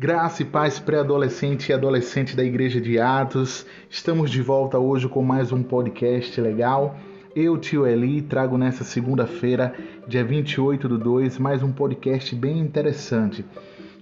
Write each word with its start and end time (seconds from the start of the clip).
Graça 0.00 0.40
e 0.40 0.46
paz 0.46 0.78
pré-adolescente 0.78 1.68
e 1.68 1.72
adolescente 1.74 2.34
da 2.34 2.42
Igreja 2.42 2.80
de 2.80 2.98
Atos. 2.98 3.66
Estamos 3.90 4.30
de 4.30 4.40
volta 4.40 4.78
hoje 4.78 5.06
com 5.06 5.22
mais 5.22 5.52
um 5.52 5.62
podcast 5.62 6.40
legal. 6.40 6.96
Eu, 7.36 7.58
tio 7.58 7.86
Eli, 7.86 8.22
trago 8.22 8.56
nessa 8.56 8.82
segunda-feira, 8.82 9.74
dia 10.08 10.24
28 10.24 10.88
do 10.88 10.96
2, 10.96 11.36
mais 11.36 11.62
um 11.62 11.70
podcast 11.70 12.34
bem 12.34 12.60
interessante. 12.60 13.44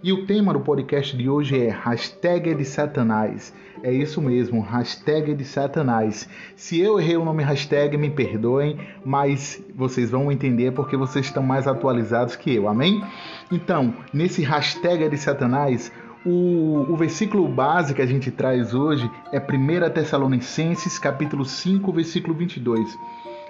E 0.01 0.13
o 0.13 0.27
tema 0.27 0.53
do 0.53 0.61
podcast 0.61 1.17
de 1.17 1.29
hoje 1.29 1.61
é 1.61 1.71
Hashtag 1.71 2.55
de 2.55 2.65
Satanás. 2.65 3.53
É 3.83 3.93
isso 3.93 4.23
mesmo, 4.23 4.61
hashtag 4.61 5.35
de 5.35 5.45
Satanás. 5.45 6.29
Se 6.55 6.79
eu 6.79 7.01
errei 7.01 7.17
o 7.17 7.25
nome 7.25 7.43
hashtag, 7.43 7.97
me 7.97 8.09
perdoem, 8.09 8.79
mas 9.05 9.61
vocês 9.75 10.13
vão 10.13 10.31
entender 10.31 10.71
porque 10.71 10.97
vocês 10.97 11.27
estão 11.27 11.43
mais 11.43 11.67
atualizados 11.67 12.37
que 12.37 12.55
eu, 12.55 12.69
amém? 12.69 13.03
Então, 13.51 13.93
nesse 14.15 14.41
hashtag 14.43 15.09
de 15.09 15.17
Satanás, 15.17 15.91
o, 16.25 16.87
o, 16.89 16.97
versículo 16.97 17.49
base 17.49 17.93
que 17.93 18.03
a 18.03 18.07
gente 18.07 18.31
traz 18.31 18.75
hoje 18.75 19.11
é 19.33 19.41
1 19.41 19.91
Tessalonicenses, 19.93 20.97
capítulo 20.97 21.45
5, 21.45 21.93
versículo 21.93 22.35
22, 22.35 22.97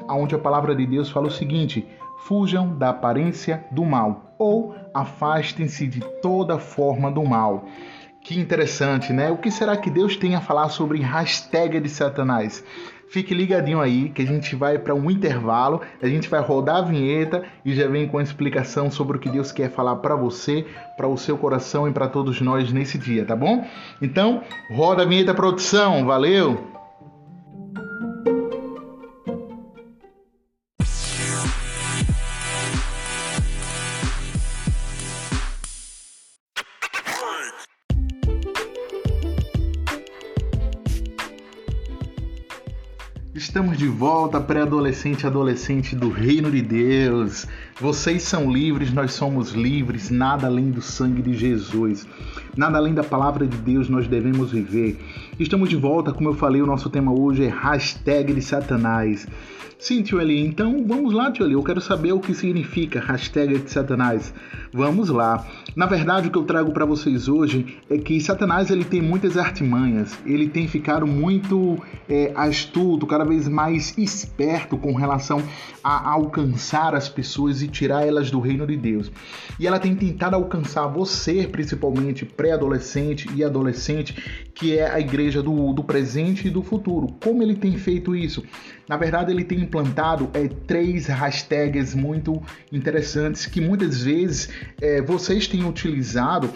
onde 0.08 0.34
a 0.34 0.38
palavra 0.38 0.74
de 0.74 0.86
Deus 0.86 1.10
fala 1.10 1.26
o 1.26 1.30
seguinte: 1.30 1.86
fujam 2.26 2.76
da 2.76 2.90
aparência 2.90 3.64
do 3.70 3.84
mal, 3.84 4.34
ou 4.38 4.74
afastem-se 4.92 5.86
de 5.86 6.00
toda 6.20 6.58
forma 6.58 7.10
do 7.10 7.24
mal. 7.24 7.64
Que 8.20 8.38
interessante, 8.38 9.12
né? 9.12 9.30
O 9.30 9.38
que 9.38 9.50
será 9.50 9.76
que 9.76 9.88
Deus 9.88 10.16
tem 10.16 10.34
a 10.34 10.40
falar 10.40 10.68
sobre 10.68 11.00
hashtag 11.00 11.80
de 11.80 11.88
Satanás? 11.88 12.62
Fique 13.08 13.32
ligadinho 13.32 13.80
aí 13.80 14.10
que 14.10 14.20
a 14.20 14.26
gente 14.26 14.54
vai 14.54 14.78
para 14.78 14.94
um 14.94 15.10
intervalo, 15.10 15.80
a 16.02 16.06
gente 16.06 16.28
vai 16.28 16.42
rodar 16.42 16.76
a 16.76 16.82
vinheta 16.82 17.42
e 17.64 17.74
já 17.74 17.88
vem 17.88 18.06
com 18.06 18.18
a 18.18 18.22
explicação 18.22 18.90
sobre 18.90 19.16
o 19.16 19.20
que 19.20 19.30
Deus 19.30 19.50
quer 19.50 19.70
falar 19.70 19.96
para 19.96 20.14
você, 20.14 20.66
para 20.94 21.08
o 21.08 21.16
seu 21.16 21.38
coração 21.38 21.88
e 21.88 21.92
para 21.92 22.06
todos 22.06 22.40
nós 22.42 22.70
nesse 22.70 22.98
dia, 22.98 23.24
tá 23.24 23.34
bom? 23.34 23.64
Então, 24.02 24.42
roda 24.70 25.04
a 25.04 25.06
vinheta 25.06 25.32
produção, 25.32 26.04
valeu! 26.04 26.77
Volta, 43.88 44.40
pré-adolescente 44.40 45.22
e 45.22 45.26
adolescente 45.26 45.96
do 45.96 46.10
Reino 46.10 46.50
de 46.50 46.62
Deus. 46.62 47.46
Vocês 47.80 48.22
são 48.22 48.50
livres, 48.50 48.92
nós 48.92 49.12
somos 49.12 49.52
livres, 49.52 50.10
nada 50.10 50.46
além 50.46 50.70
do 50.70 50.80
sangue 50.80 51.22
de 51.22 51.34
Jesus. 51.34 52.06
Nada 52.56 52.78
além 52.78 52.94
da 52.94 53.04
palavra 53.04 53.46
de 53.46 53.56
Deus 53.56 53.88
nós 53.88 54.06
devemos 54.06 54.52
viver. 54.52 54.98
Estamos 55.38 55.68
de 55.68 55.76
volta, 55.76 56.12
como 56.12 56.30
eu 56.30 56.34
falei, 56.34 56.60
o 56.60 56.66
nosso 56.66 56.90
tema 56.90 57.12
hoje 57.12 57.44
é 57.44 57.48
hashtag 57.48 58.32
de 58.32 58.42
Satanás. 58.42 59.24
Sim, 59.78 60.02
tio 60.02 60.20
Eli, 60.20 60.44
então 60.44 60.84
vamos 60.84 61.14
lá, 61.14 61.30
tio 61.30 61.46
Eli, 61.46 61.54
eu 61.54 61.62
quero 61.62 61.80
saber 61.80 62.10
o 62.10 62.18
que 62.18 62.34
significa 62.34 62.98
hashtag 62.98 63.60
de 63.60 63.70
Satanás. 63.70 64.34
Vamos 64.72 65.08
lá. 65.08 65.46
Na 65.76 65.86
verdade, 65.86 66.26
o 66.26 66.30
que 66.32 66.36
eu 66.36 66.42
trago 66.42 66.72
para 66.72 66.84
vocês 66.84 67.28
hoje 67.28 67.78
é 67.88 67.96
que 67.96 68.20
Satanás 68.20 68.72
ele 68.72 68.84
tem 68.84 69.00
muitas 69.00 69.36
artimanhas, 69.36 70.18
ele 70.26 70.48
tem 70.48 70.66
ficado 70.66 71.06
muito 71.06 71.80
é, 72.08 72.32
astuto, 72.34 73.06
cada 73.06 73.24
vez 73.24 73.46
mais 73.46 73.96
esperto 73.96 74.76
com 74.76 74.92
relação 74.94 75.40
a 75.84 76.10
alcançar 76.10 76.96
as 76.96 77.08
pessoas 77.08 77.62
e 77.62 77.68
tirar 77.68 78.04
elas 78.04 78.32
do 78.32 78.40
reino 78.40 78.66
de 78.66 78.76
Deus. 78.76 79.12
E 79.60 79.66
ela 79.68 79.78
tem 79.78 79.94
tentado 79.94 80.34
alcançar 80.34 80.88
você, 80.88 81.46
principalmente 81.46 82.24
pré-adolescente 82.24 83.28
e 83.32 83.44
adolescente, 83.44 84.42
que 84.52 84.76
é 84.76 84.90
a 84.90 84.98
igreja 84.98 85.27
do, 85.34 85.72
do 85.72 85.84
presente 85.84 86.48
e 86.48 86.50
do 86.50 86.62
futuro. 86.62 87.08
Como 87.22 87.42
ele 87.42 87.54
tem 87.54 87.76
feito 87.76 88.14
isso? 88.14 88.42
Na 88.88 88.96
verdade, 88.96 89.30
ele 89.30 89.44
tem 89.44 89.60
implantado 89.60 90.30
é, 90.34 90.48
três 90.48 91.06
hashtags 91.06 91.94
muito 91.94 92.40
interessantes 92.72 93.46
que 93.46 93.60
muitas 93.60 94.02
vezes 94.02 94.48
é, 94.80 95.02
vocês 95.02 95.46
têm 95.46 95.64
utilizado 95.64 96.50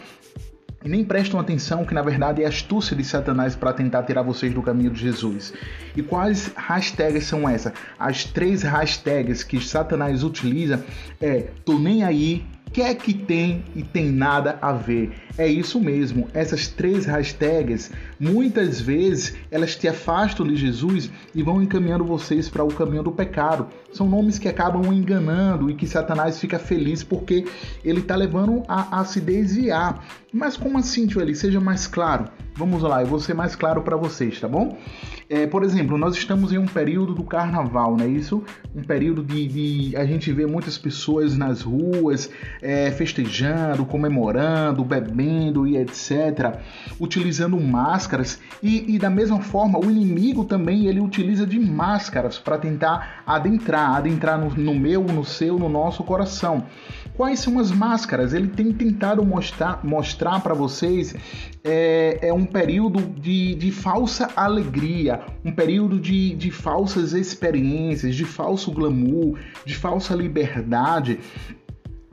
e 0.85 0.89
nem 0.89 1.05
prestam 1.05 1.39
atenção 1.39 1.85
que 1.85 1.95
na 1.95 2.03
verdade 2.03 2.43
é 2.43 2.47
astúcia 2.47 2.97
de 2.97 3.05
Satanás 3.05 3.55
para 3.55 3.73
tentar 3.73 4.03
tirar 4.03 4.23
vocês 4.23 4.53
do 4.53 4.63
caminho 4.63 4.91
de 4.91 5.01
Jesus. 5.01 5.53
E 5.97 6.03
quais 6.03 6.51
hashtags 6.57 7.25
são 7.25 7.49
essas? 7.49 7.73
As 7.99 8.25
três 8.25 8.63
hashtags 8.63 9.45
que 9.45 9.61
Satanás 9.61 10.25
utiliza 10.25 10.85
é 11.21 11.49
tô 11.65 11.79
nem 11.79 12.03
aí, 12.03 12.45
quer 12.73 12.95
que 12.95 13.13
tem 13.13 13.65
e 13.77 13.83
tem 13.83 14.11
nada 14.11 14.59
a 14.61 14.73
ver. 14.73 15.13
É 15.37 15.47
isso 15.47 15.81
mesmo, 15.81 16.29
essas 16.35 16.69
três 16.69 17.07
hashtags, 17.07 17.91
muitas 18.19 18.81
vezes 18.81 19.35
elas 19.51 19.77
te 19.77 19.89
afastam 19.89 20.47
de 20.47 20.57
Jesus 20.57 21.11
e 21.35 21.43
vão 21.43 21.63
encaminhando 21.63 22.05
vocês 22.05 22.49
para 22.49 22.65
o 22.65 22.73
caminho 22.73 23.03
do 23.03 23.13
pecado. 23.13 23.69
São 23.93 24.09
nomes 24.09 24.39
que 24.39 24.49
acabam 24.49 24.93
enganando 24.93 25.71
e 25.71 25.75
que 25.75 25.87
Satanás 25.87 26.39
fica 26.39 26.59
feliz 26.59 27.03
porque 27.03 27.47
ele 27.85 28.01
está 28.01 28.15
levando 28.17 28.63
a, 28.69 29.01
a, 29.01 29.05
se 29.05 29.21
desviar. 29.21 30.05
Mas 30.33 30.57
como 30.57 30.79
assim, 30.79 31.07
tio 31.07 31.21
Eli? 31.21 31.35
Seja 31.35 31.61
mais 31.61 31.87
claro. 31.87 32.27
Vamos 32.55 32.83
lá, 32.83 33.01
eu 33.01 33.07
vou 33.07 33.21
ser 33.21 33.35
mais 33.35 33.57
claro 33.57 33.83
para 33.83 33.97
vocês, 33.97 34.39
tá 34.39 34.49
bom? 34.49 34.77
É, 35.35 35.47
por 35.47 35.65
exemplo, 35.65 35.97
nós 35.97 36.15
estamos 36.15 36.53
em 36.53 36.59
um 36.59 36.67
período 36.67 37.15
do 37.15 37.25
carnaval, 37.25 37.97
não 37.97 38.05
é 38.05 38.09
isso? 38.09 38.45
Um 38.77 38.83
período 38.83 39.25
de, 39.25 39.47
de 39.47 39.97
a 39.97 40.05
gente 40.05 40.31
vê 40.31 40.45
muitas 40.45 40.77
pessoas 40.77 41.39
nas 41.39 41.63
ruas 41.63 42.29
é, 42.61 42.91
festejando, 42.91 43.87
comemorando, 43.87 44.85
bebendo 44.85 45.67
e 45.67 45.79
etc., 45.79 46.59
utilizando 47.01 47.59
máscaras 47.59 48.41
e, 48.63 48.95
e 48.95 48.99
da 48.99 49.09
mesma 49.09 49.41
forma 49.41 49.79
o 49.79 49.91
inimigo 49.91 50.45
também 50.45 50.85
ele 50.87 51.01
utiliza 51.01 51.47
de 51.47 51.59
máscaras 51.59 52.39
para 52.39 52.59
tentar 52.59 53.23
adentrar, 53.27 53.97
adentrar 53.97 54.39
no, 54.39 54.51
no 54.51 54.75
meu, 54.75 55.03
no 55.03 55.25
seu, 55.25 55.59
no 55.59 55.71
nosso 55.71 56.05
coração. 56.05 56.67
Quais 57.15 57.41
são 57.41 57.59
as 57.59 57.71
máscaras? 57.71 58.33
Ele 58.33 58.49
tem 58.49 58.73
tentado 58.73 59.25
mostrar, 59.25 59.85
mostrar 59.85 60.41
para 60.41 60.55
vocês 60.55 61.15
é, 61.63 62.19
é, 62.23 62.33
um 62.33 62.47
período 62.47 63.01
de, 63.01 63.55
de 63.55 63.71
falsa 63.71 64.31
alegria, 64.35 65.21
um 65.45 65.53
período 65.53 66.01
de, 66.01 66.35
de 66.35 66.51
falsas 66.51 67.13
experiências, 67.13 68.15
de 68.15 68.25
falso 68.25 68.73
glamour, 68.73 69.39
de 69.65 69.75
falsa 69.75 70.15
liberdade. 70.15 71.21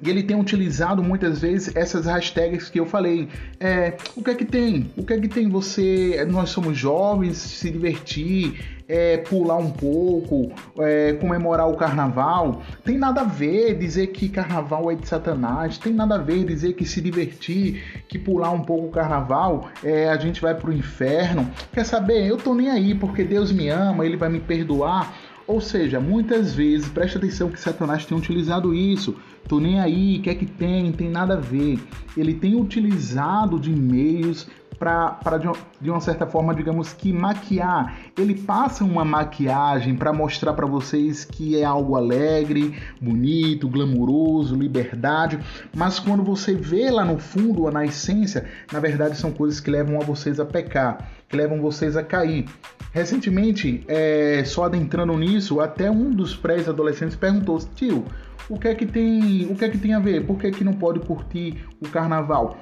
Ele 0.06 0.24
tem 0.24 0.40
utilizado 0.40 1.04
muitas 1.04 1.40
vezes 1.40 1.76
essas 1.76 2.06
hashtags 2.06 2.70
que 2.70 2.80
eu 2.80 2.86
falei. 2.86 3.28
É, 3.60 3.96
o 4.16 4.24
que 4.24 4.32
é 4.32 4.36
que 4.36 4.46
tem? 4.46 4.92
O 4.96 5.04
que 5.04 5.14
é 5.14 5.20
que 5.20 5.28
tem 5.28 5.50
você? 5.50 6.26
Nós 6.30 6.50
somos 6.50 6.78
jovens, 6.78 7.38
se 7.38 7.70
divertir, 7.70 8.80
é, 8.90 9.18
pular 9.18 9.58
um 9.58 9.70
pouco, 9.70 10.52
é, 10.80 11.14
comemorar 11.14 11.70
o 11.70 11.78
carnaval. 11.78 12.64
Tem 12.84 12.98
nada 12.98 13.22
a 13.22 13.24
ver 13.24 13.78
dizer 13.78 14.08
que 14.08 14.28
carnaval 14.28 14.92
é 14.92 14.96
de 14.96 15.08
Satanás, 15.08 15.78
tem 15.78 15.94
nada 15.94 16.16
a 16.16 16.18
ver 16.18 16.44
dizer 16.44 16.74
que 16.74 16.86
se 16.86 17.00
divertir, 17.00 18.04
que 18.08 18.18
pular 18.18 18.50
um 18.50 18.62
pouco 18.62 18.88
o 18.88 18.92
carnaval, 18.92 19.70
é, 19.84 20.10
a 20.10 20.18
gente 20.18 20.42
vai 20.42 20.56
pro 20.56 20.74
inferno. 20.74 21.50
Quer 21.72 21.86
saber? 21.86 22.26
Eu 22.26 22.38
tô 22.38 22.56
nem 22.56 22.72
aí 22.72 22.96
porque 22.96 23.24
Deus 23.24 23.52
me 23.52 23.70
ama, 23.70 24.04
ele 24.04 24.18
vai 24.18 24.30
me 24.30 24.40
perdoar. 24.40 25.14
Ou 25.50 25.60
seja, 25.60 26.00
muitas 26.00 26.54
vezes, 26.54 26.88
preste 26.90 27.18
atenção 27.18 27.50
que 27.50 27.60
Satanás 27.60 28.06
tem 28.06 28.16
utilizado 28.16 28.72
isso. 28.72 29.16
Tô 29.48 29.60
nem 29.60 29.80
aí, 29.80 30.20
quer 30.20 30.36
que 30.36 30.46
tem, 30.46 30.92
tem 30.92 31.10
nada 31.10 31.34
a 31.34 31.40
ver. 31.40 31.80
Ele 32.16 32.36
tem 32.36 32.54
utilizado 32.54 33.60
de 33.60 33.72
meios 33.72 34.48
para 34.78 35.38
de, 35.40 35.50
de 35.82 35.90
uma 35.90 36.00
certa 36.00 36.28
forma, 36.28 36.54
digamos 36.54 36.94
que 36.94 37.12
maquiar. 37.12 37.98
Ele 38.16 38.36
passa 38.36 38.84
uma 38.84 39.04
maquiagem 39.04 39.96
para 39.96 40.14
mostrar 40.14 40.54
para 40.54 40.68
vocês 40.68 41.26
que 41.26 41.60
é 41.60 41.66
algo 41.66 41.96
alegre, 41.96 42.80
bonito, 43.02 43.68
glamuroso, 43.68 44.56
liberdade, 44.56 45.40
mas 45.76 46.00
quando 46.00 46.24
você 46.24 46.54
vê 46.54 46.92
lá 46.92 47.04
no 47.04 47.18
fundo, 47.18 47.70
na 47.72 47.84
essência, 47.84 48.46
na 48.72 48.80
verdade 48.80 49.18
são 49.18 49.32
coisas 49.32 49.60
que 49.60 49.72
levam 49.72 50.00
a 50.00 50.04
vocês 50.04 50.40
a 50.40 50.46
pecar, 50.46 51.10
que 51.30 51.38
levam 51.38 51.62
vocês 51.62 51.96
a 51.96 52.04
cair. 52.04 52.46
Recentemente, 52.92 53.86
é, 53.88 54.44
só 54.44 54.64
adentrando 54.64 55.16
nisso, 55.16 55.62
até 55.62 55.90
um 55.90 56.12
dos 56.12 56.36
pré-adolescentes 56.36 57.16
perguntou: 57.16 57.60
"Tio, 57.76 58.04
o 58.50 58.58
que 58.58 58.68
é 58.68 58.76
que 58.76 58.86
tem, 58.86 59.46
o 59.50 59.56
que 59.56 59.64
é 59.64 59.70
que 59.70 59.78
tem 59.78 59.94
a 59.94 60.00
ver? 60.00 60.26
Por 60.26 60.38
que, 60.40 60.50
que 60.50 60.64
não 60.64 60.74
pode 60.74 61.00
curtir 61.02 61.64
o 61.80 61.88
carnaval?" 61.88 62.58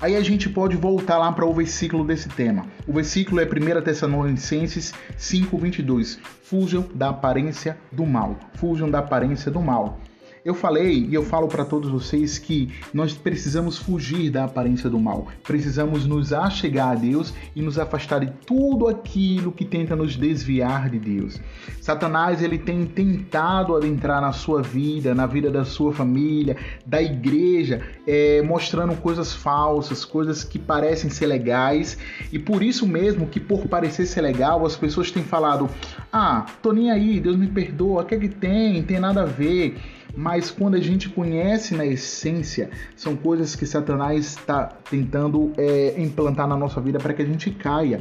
Aí 0.00 0.16
a 0.16 0.20
gente 0.22 0.48
pode 0.48 0.76
voltar 0.76 1.18
lá 1.18 1.30
para 1.30 1.44
o 1.44 1.52
versículo 1.52 2.04
desse 2.04 2.28
tema. 2.28 2.64
O 2.86 2.92
versículo 2.92 3.38
é 3.40 3.44
1 3.44 3.82
Tessalonicenses 3.82 4.94
5:22. 5.18 6.18
Fujam 6.42 6.86
da 6.94 7.10
aparência 7.10 7.76
do 7.92 8.06
mal. 8.06 8.38
Fujam 8.54 8.90
da 8.90 9.00
aparência 9.00 9.50
do 9.50 9.60
mal. 9.60 10.00
Eu 10.42 10.54
falei 10.54 11.06
e 11.06 11.14
eu 11.14 11.22
falo 11.22 11.48
para 11.48 11.66
todos 11.66 11.90
vocês 11.90 12.38
que 12.38 12.70
nós 12.94 13.12
precisamos 13.12 13.76
fugir 13.76 14.30
da 14.30 14.44
aparência 14.44 14.88
do 14.88 14.98
mal. 14.98 15.28
Precisamos 15.42 16.06
nos 16.06 16.32
achegar 16.32 16.92
a 16.92 16.94
Deus 16.94 17.34
e 17.54 17.60
nos 17.60 17.78
afastar 17.78 18.20
de 18.20 18.32
tudo 18.46 18.88
aquilo 18.88 19.52
que 19.52 19.66
tenta 19.66 19.94
nos 19.94 20.16
desviar 20.16 20.88
de 20.88 20.98
Deus. 20.98 21.38
Satanás 21.78 22.42
ele 22.42 22.56
tem 22.56 22.86
tentado 22.86 23.76
adentrar 23.76 24.22
na 24.22 24.32
sua 24.32 24.62
vida, 24.62 25.14
na 25.14 25.26
vida 25.26 25.50
da 25.50 25.62
sua 25.62 25.92
família, 25.92 26.56
da 26.86 27.02
igreja, 27.02 27.82
é, 28.06 28.40
mostrando 28.40 28.96
coisas 28.96 29.34
falsas, 29.34 30.06
coisas 30.06 30.42
que 30.42 30.58
parecem 30.58 31.10
ser 31.10 31.26
legais 31.26 31.98
e 32.32 32.38
por 32.38 32.62
isso 32.62 32.86
mesmo 32.86 33.26
que 33.26 33.38
por 33.38 33.68
parecer 33.68 34.06
ser 34.06 34.22
legal 34.22 34.64
as 34.64 34.74
pessoas 34.74 35.10
têm 35.10 35.22
falado: 35.22 35.68
ah, 36.10 36.46
tô 36.62 36.72
nem 36.72 36.90
aí, 36.90 37.20
Deus 37.20 37.36
me 37.36 37.46
perdoa, 37.46 38.02
o 38.02 38.06
que 38.06 38.14
é 38.14 38.18
que 38.18 38.28
tem? 38.28 38.82
Tem 38.82 38.98
nada 38.98 39.22
a 39.22 39.26
ver 39.26 39.76
mas 40.16 40.50
quando 40.50 40.74
a 40.74 40.80
gente 40.80 41.08
conhece 41.08 41.74
na 41.74 41.86
essência, 41.86 42.70
são 42.96 43.16
coisas 43.16 43.54
que 43.54 43.66
Satanás 43.66 44.26
está 44.26 44.64
tentando 44.90 45.52
é, 45.56 46.00
implantar 46.00 46.46
na 46.46 46.56
nossa 46.56 46.80
vida 46.80 46.98
para 46.98 47.14
que 47.14 47.22
a 47.22 47.26
gente 47.26 47.50
caia. 47.50 48.00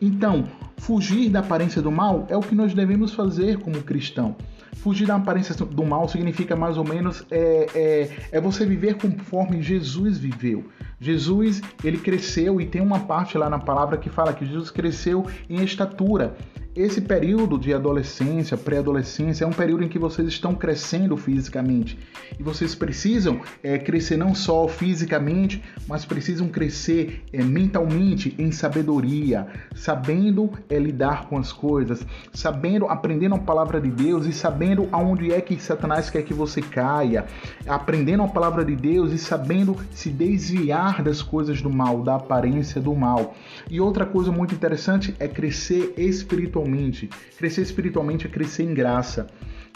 Então, 0.00 0.48
fugir 0.76 1.28
da 1.28 1.40
aparência 1.40 1.82
do 1.82 1.90
mal 1.90 2.26
é 2.28 2.36
o 2.36 2.40
que 2.40 2.54
nós 2.54 2.72
devemos 2.72 3.12
fazer 3.12 3.58
como 3.58 3.82
cristão. 3.82 4.36
Fugir 4.74 5.06
da 5.06 5.16
aparência 5.16 5.54
do 5.54 5.84
mal 5.84 6.08
significa 6.08 6.54
mais 6.54 6.78
ou 6.78 6.84
menos 6.84 7.24
é, 7.30 7.66
é, 7.74 8.10
é 8.32 8.40
você 8.40 8.64
viver 8.64 8.94
conforme 8.94 9.60
Jesus 9.60 10.18
viveu. 10.18 10.64
Jesus 11.00 11.62
ele 11.84 11.98
cresceu 11.98 12.60
e 12.60 12.66
tem 12.66 12.80
uma 12.80 13.00
parte 13.00 13.38
lá 13.38 13.48
na 13.48 13.58
palavra 13.58 13.96
que 13.96 14.10
fala 14.10 14.32
que 14.32 14.44
Jesus 14.44 14.70
cresceu 14.70 15.26
em 15.48 15.62
estatura. 15.62 16.36
Esse 16.78 17.00
período 17.00 17.58
de 17.58 17.74
adolescência, 17.74 18.56
pré-adolescência, 18.56 19.44
é 19.44 19.46
um 19.48 19.52
período 19.52 19.82
em 19.82 19.88
que 19.88 19.98
vocês 19.98 20.28
estão 20.28 20.54
crescendo 20.54 21.16
fisicamente. 21.16 21.98
E 22.38 22.42
vocês 22.42 22.72
precisam 22.72 23.40
é, 23.64 23.78
crescer 23.78 24.16
não 24.16 24.32
só 24.32 24.68
fisicamente, 24.68 25.60
mas 25.88 26.04
precisam 26.04 26.46
crescer 26.46 27.24
é, 27.32 27.42
mentalmente 27.42 28.32
em 28.38 28.52
sabedoria, 28.52 29.48
sabendo 29.74 30.52
é, 30.68 30.78
lidar 30.78 31.26
com 31.26 31.36
as 31.36 31.52
coisas, 31.52 32.06
sabendo, 32.32 32.86
aprendendo 32.86 33.34
a 33.34 33.40
palavra 33.40 33.80
de 33.80 33.90
Deus 33.90 34.24
e 34.26 34.32
sabendo 34.32 34.88
aonde 34.92 35.32
é 35.32 35.40
que 35.40 35.60
Satanás 35.60 36.10
quer 36.10 36.22
que 36.22 36.32
você 36.32 36.62
caia, 36.62 37.26
aprendendo 37.66 38.22
a 38.22 38.28
palavra 38.28 38.64
de 38.64 38.76
Deus 38.76 39.12
e 39.12 39.18
sabendo 39.18 39.76
se 39.90 40.10
desviar 40.10 40.87
das 41.02 41.22
coisas 41.22 41.62
do 41.62 41.70
mal, 41.70 42.02
da 42.02 42.16
aparência 42.16 42.80
do 42.80 42.94
mal. 42.94 43.34
E 43.70 43.80
outra 43.80 44.04
coisa 44.04 44.32
muito 44.32 44.54
interessante 44.54 45.14
é 45.18 45.28
crescer 45.28 45.94
espiritualmente. 45.96 47.08
Crescer 47.36 47.62
espiritualmente 47.62 48.26
é 48.26 48.30
crescer 48.30 48.64
em 48.64 48.74
graça. 48.74 49.26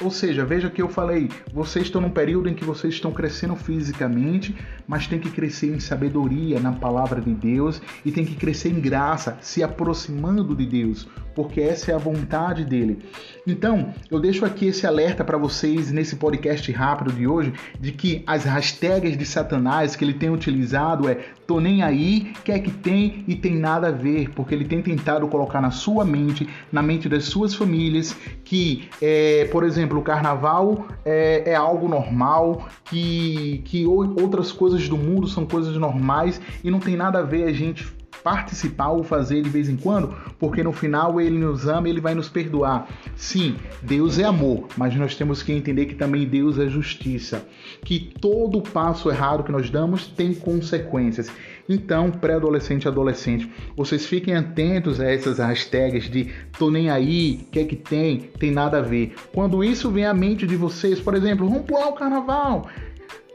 Ou 0.00 0.10
seja, 0.10 0.44
veja 0.44 0.70
que 0.70 0.80
eu 0.80 0.88
falei, 0.88 1.28
vocês 1.52 1.86
estão 1.86 2.00
num 2.00 2.10
período 2.10 2.48
em 2.48 2.54
que 2.54 2.64
vocês 2.64 2.94
estão 2.94 3.12
crescendo 3.12 3.54
fisicamente, 3.54 4.56
mas 4.86 5.06
tem 5.06 5.18
que 5.18 5.30
crescer 5.30 5.74
em 5.74 5.80
sabedoria 5.80 6.58
na 6.58 6.72
palavra 6.72 7.20
de 7.20 7.32
Deus 7.32 7.80
e 8.04 8.10
tem 8.10 8.24
que 8.24 8.34
crescer 8.34 8.70
em 8.70 8.80
graça, 8.80 9.38
se 9.40 9.62
aproximando 9.62 10.54
de 10.54 10.66
Deus, 10.66 11.08
porque 11.34 11.60
essa 11.60 11.92
é 11.92 11.94
a 11.94 11.98
vontade 11.98 12.64
dele. 12.64 12.98
Então, 13.46 13.94
eu 14.10 14.18
deixo 14.18 14.44
aqui 14.44 14.66
esse 14.66 14.86
alerta 14.86 15.24
para 15.24 15.38
vocês 15.38 15.90
nesse 15.90 16.16
podcast 16.16 16.70
rápido 16.72 17.12
de 17.12 17.26
hoje 17.26 17.52
de 17.78 17.92
que 17.92 18.22
as 18.26 18.44
hashtags 18.44 19.16
de 19.16 19.24
Satanás 19.24 19.96
que 19.96 20.04
ele 20.04 20.14
tem 20.14 20.30
utilizado 20.30 21.08
é 21.08 21.18
tô 21.52 21.60
nem 21.60 21.82
aí, 21.82 22.32
quer 22.44 22.60
que 22.60 22.70
tem 22.70 23.24
e 23.28 23.36
tem 23.36 23.54
nada 23.54 23.88
a 23.88 23.90
ver, 23.90 24.30
porque 24.30 24.54
ele 24.54 24.64
tem 24.64 24.80
tentado 24.80 25.28
colocar 25.28 25.60
na 25.60 25.70
sua 25.70 26.02
mente, 26.02 26.48
na 26.72 26.80
mente 26.80 27.10
das 27.10 27.24
suas 27.24 27.54
famílias, 27.54 28.16
que, 28.42 28.88
é, 29.02 29.46
por 29.52 29.62
exemplo, 29.62 29.98
o 29.98 30.02
carnaval 30.02 30.86
é, 31.04 31.50
é 31.50 31.54
algo 31.54 31.88
normal, 31.88 32.66
que, 32.86 33.60
que 33.66 33.84
outras 33.84 34.50
coisas 34.50 34.88
do 34.88 34.96
mundo 34.96 35.26
são 35.26 35.44
coisas 35.44 35.76
normais 35.76 36.40
e 36.64 36.70
não 36.70 36.80
tem 36.80 36.96
nada 36.96 37.18
a 37.18 37.22
ver 37.22 37.44
a 37.44 37.52
gente 37.52 37.86
participar 38.22 38.90
ou 38.90 39.02
fazer 39.02 39.42
de 39.42 39.48
vez 39.48 39.68
em 39.68 39.76
quando, 39.76 40.14
porque 40.38 40.62
no 40.62 40.72
final 40.72 41.20
ele 41.20 41.38
nos 41.38 41.66
ama 41.66 41.88
ele 41.88 42.00
vai 42.00 42.14
nos 42.14 42.28
perdoar. 42.28 42.88
Sim, 43.16 43.56
Deus 43.82 44.18
é 44.18 44.24
amor, 44.24 44.68
mas 44.76 44.94
nós 44.94 45.14
temos 45.14 45.42
que 45.42 45.52
entender 45.52 45.86
que 45.86 45.94
também 45.94 46.26
Deus 46.26 46.58
é 46.58 46.68
justiça, 46.68 47.46
que 47.84 48.12
todo 48.20 48.62
passo 48.62 49.10
errado 49.10 49.44
que 49.44 49.52
nós 49.52 49.70
damos 49.70 50.06
tem 50.06 50.34
consequências. 50.34 51.30
Então, 51.68 52.10
pré-adolescente 52.10 52.84
e 52.84 52.88
adolescente, 52.88 53.50
vocês 53.76 54.04
fiquem 54.04 54.34
atentos 54.34 55.00
a 55.00 55.10
essas 55.10 55.38
hashtags 55.38 56.10
de 56.10 56.30
tô 56.58 56.70
nem 56.70 56.90
aí, 56.90 57.46
que 57.52 57.60
é 57.60 57.64
que 57.64 57.76
tem, 57.76 58.18
tem 58.38 58.50
nada 58.50 58.78
a 58.78 58.82
ver. 58.82 59.14
Quando 59.32 59.62
isso 59.62 59.90
vem 59.90 60.04
à 60.04 60.12
mente 60.12 60.46
de 60.46 60.56
vocês, 60.56 61.00
por 61.00 61.14
exemplo, 61.14 61.48
vamos 61.48 61.64
pular 61.64 61.88
o 61.88 61.94
carnaval, 61.94 62.68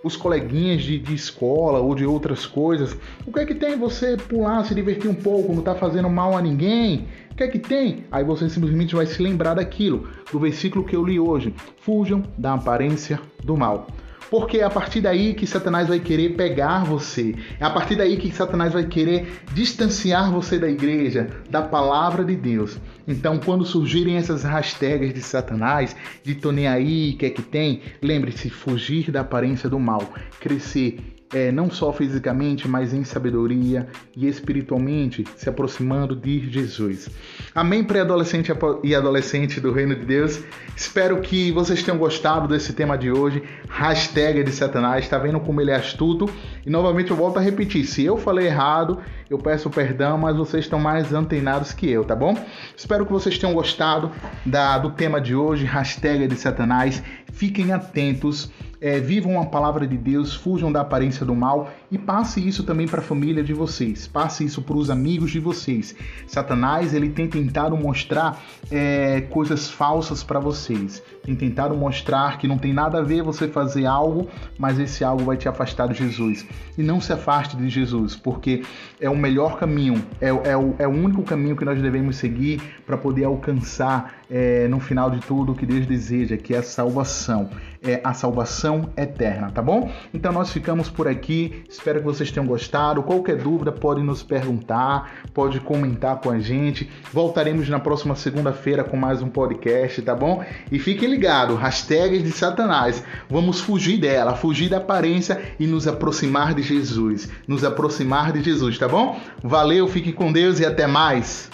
os 0.03 0.15
coleguinhas 0.15 0.83
de, 0.83 0.99
de, 0.99 1.13
escola 1.13 1.79
ou 1.79 1.95
de 1.95 2.05
outras 2.05 2.45
coisas. 2.45 2.97
O 3.25 3.31
que 3.31 3.39
é 3.39 3.45
que 3.45 3.55
tem 3.55 3.77
você 3.77 4.17
pular, 4.17 4.63
se 4.65 4.75
divertir 4.75 5.09
um 5.09 5.15
pouco, 5.15 5.53
não 5.53 5.61
tá 5.61 5.75
fazendo 5.75 6.09
mal 6.09 6.35
a 6.37 6.41
ninguém? 6.41 7.07
O 7.31 7.35
que 7.35 7.43
é 7.43 7.47
que 7.47 7.59
tem? 7.59 8.05
Aí 8.11 8.23
você 8.23 8.49
simplesmente 8.49 8.95
vai 8.95 9.05
se 9.05 9.21
lembrar 9.21 9.55
daquilo, 9.55 10.07
do 10.31 10.39
versículo 10.39 10.85
que 10.85 10.95
eu 10.95 11.05
li 11.05 11.19
hoje. 11.19 11.53
Fujam 11.81 12.23
da 12.37 12.53
aparência 12.53 13.19
do 13.43 13.55
mal. 13.57 13.87
Porque 14.29 14.57
é 14.57 14.63
a 14.63 14.69
partir 14.69 15.01
daí 15.01 15.33
que 15.33 15.47
Satanás 15.47 15.87
vai 15.87 15.99
querer 15.99 16.35
pegar 16.35 16.83
você. 16.83 17.35
É 17.59 17.65
a 17.65 17.69
partir 17.69 17.95
daí 17.95 18.17
que 18.17 18.31
Satanás 18.31 18.73
vai 18.73 18.85
querer 18.85 19.41
distanciar 19.53 20.31
você 20.31 20.59
da 20.59 20.69
igreja, 20.69 21.29
da 21.49 21.61
palavra 21.61 22.23
de 22.23 22.35
Deus. 22.35 22.77
Então, 23.07 23.39
quando 23.39 23.65
surgirem 23.65 24.17
essas 24.17 24.43
hashtags 24.43 25.13
de 25.13 25.21
Satanás, 25.21 25.95
de 26.23 26.35
tô 26.35 26.51
nem 26.51 26.67
aí, 26.67 27.13
que 27.13 27.25
é 27.25 27.29
que 27.29 27.41
tem, 27.41 27.81
lembre-se, 28.01 28.49
fugir 28.49 29.11
da 29.11 29.21
aparência 29.21 29.69
do 29.69 29.79
mal, 29.79 30.13
crescer 30.39 31.17
é, 31.33 31.51
não 31.51 31.69
só 31.69 31.91
fisicamente, 31.91 32.67
mas 32.67 32.93
em 32.93 33.03
sabedoria 33.03 33.87
e 34.17 34.27
espiritualmente, 34.27 35.23
se 35.35 35.47
aproximando 35.47 36.15
de 36.15 36.49
Jesus. 36.49 37.07
Amém, 37.53 37.83
pré-adolescente 37.83 38.51
e 38.83 38.95
adolescente 38.95 39.61
do 39.61 39.71
Reino 39.71 39.93
de 39.93 40.05
Deus. 40.07 40.43
Espero 40.75 41.21
que 41.21 41.51
vocês 41.51 41.83
tenham 41.83 41.99
gostado 41.99 42.47
desse 42.47 42.73
tema 42.73 42.97
de 42.97 43.11
hoje. 43.11 43.43
Hashtag 43.69 44.43
de 44.43 44.51
Satanás, 44.51 45.03
está 45.03 45.19
vendo 45.19 45.39
como 45.39 45.61
ele 45.61 45.69
é 45.69 45.75
astuto? 45.75 46.27
E 46.65 46.69
novamente 46.69 47.11
eu 47.11 47.17
volto 47.17 47.37
a 47.37 47.41
repetir: 47.41 47.85
se 47.85 48.03
eu 48.03 48.17
falei 48.17 48.47
errado, 48.47 48.99
eu 49.29 49.37
peço 49.37 49.69
perdão, 49.69 50.17
mas 50.17 50.35
vocês 50.35 50.65
estão 50.65 50.79
mais 50.79 51.13
antenados 51.13 51.71
que 51.71 51.87
eu, 51.87 52.03
tá 52.03 52.15
bom? 52.15 52.35
Espero 52.75 53.05
que 53.05 53.11
vocês 53.11 53.37
tenham 53.37 53.53
gostado 53.53 54.11
da, 54.43 54.79
do 54.79 54.89
tema 54.89 55.21
de 55.21 55.35
hoje, 55.35 55.63
hashtag 55.63 56.27
de 56.27 56.35
Satanás. 56.35 57.03
Fiquem 57.31 57.71
atentos 57.71 58.51
é, 58.79 58.99
vivam 58.99 59.39
a 59.39 59.45
palavra 59.45 59.87
de 59.87 59.97
Deus, 59.97 60.33
fujam 60.33 60.71
da 60.71 60.81
aparência 60.81 61.25
do 61.25 61.35
mal 61.35 61.69
e 61.91 61.97
passe 61.97 62.45
isso 62.45 62.63
também 62.63 62.87
para 62.87 62.99
a 62.99 63.03
família 63.03 63.43
de 63.43 63.53
vocês, 63.53 64.07
passe 64.07 64.43
isso 64.43 64.61
para 64.61 64.75
os 64.75 64.89
amigos 64.89 65.31
de 65.31 65.39
vocês. 65.39 65.95
Satanás 66.27 66.93
ele 66.93 67.09
tem 67.09 67.27
tentado 67.27 67.77
mostrar 67.77 68.41
é, 68.69 69.21
coisas 69.21 69.69
falsas 69.69 70.23
para 70.23 70.39
vocês, 70.39 71.01
tem 71.23 71.35
tentado 71.35 71.75
mostrar 71.75 72.37
que 72.37 72.47
não 72.47 72.57
tem 72.57 72.73
nada 72.73 72.99
a 72.99 73.01
ver 73.01 73.21
você 73.21 73.47
fazer 73.47 73.85
algo, 73.85 74.29
mas 74.57 74.79
esse 74.79 75.03
algo 75.03 75.23
vai 75.23 75.37
te 75.37 75.47
afastar 75.47 75.87
de 75.87 75.93
Jesus. 75.93 76.45
E 76.77 76.83
não 76.83 76.99
se 76.99 77.13
afaste 77.13 77.55
de 77.55 77.69
Jesus, 77.69 78.15
porque 78.15 78.63
é 78.99 79.09
o 79.09 79.15
melhor 79.15 79.57
caminho, 79.57 80.03
é, 80.19 80.27
é, 80.27 80.57
o, 80.57 80.75
é 80.77 80.87
o 80.87 80.91
único 80.91 81.23
caminho 81.23 81.55
que 81.55 81.65
nós 81.65 81.81
devemos 81.81 82.17
seguir 82.17 82.61
para 82.85 82.97
poder 82.97 83.23
alcançar 83.23 84.16
é, 84.29 84.67
no 84.67 84.79
final 84.79 85.09
de 85.09 85.19
tudo 85.19 85.51
o 85.51 85.55
que 85.55 85.65
Deus 85.65 85.85
deseja, 85.85 86.37
que 86.37 86.53
é 86.53 86.57
a 86.57 86.63
salvação, 86.63 87.49
é 87.81 88.01
a 88.03 88.13
salvação 88.13 88.89
eterna, 88.97 89.51
tá 89.51 89.61
bom? 89.61 89.91
Então 90.13 90.31
nós 90.31 90.51
ficamos 90.51 90.89
por 90.89 91.07
aqui. 91.07 91.63
Espero 91.69 91.99
que 91.99 92.05
vocês 92.05 92.31
tenham 92.31 92.45
gostado. 92.45 93.03
Qualquer 93.03 93.37
dúvida 93.37 93.71
pode 93.71 94.01
nos 94.01 94.23
perguntar, 94.23 95.11
pode 95.33 95.59
comentar 95.59 96.17
com 96.17 96.29
a 96.29 96.39
gente. 96.39 96.89
Voltaremos 97.11 97.69
na 97.69 97.79
próxima 97.79 98.15
segunda-feira 98.15 98.83
com 98.83 98.97
mais 98.97 99.21
um 99.21 99.29
podcast, 99.29 100.01
tá 100.01 100.15
bom? 100.15 100.43
E 100.71 100.79
fiquem 100.79 101.09
ligados, 101.09 101.57
hashtags 101.57 102.23
de 102.23 102.31
Satanás. 102.31 103.03
Vamos 103.29 103.59
fugir 103.59 103.97
dela, 103.97 104.35
fugir 104.35 104.69
da 104.69 104.77
aparência 104.77 105.41
e 105.59 105.67
nos 105.67 105.87
aproximar 105.87 106.53
de 106.53 106.61
Jesus. 106.61 107.29
Nos 107.47 107.63
aproximar 107.63 108.31
de 108.31 108.41
Jesus, 108.41 108.77
tá 108.77 108.87
bom? 108.87 109.19
Valeu, 109.43 109.87
fique 109.87 110.11
com 110.11 110.31
Deus 110.31 110.59
e 110.59 110.65
até 110.65 110.87
mais. 110.87 111.49